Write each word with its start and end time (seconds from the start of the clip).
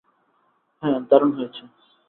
হ্যাঁ, 0.83 0.99
দারুণ 1.09 1.31
হয়েছে! 1.37 1.63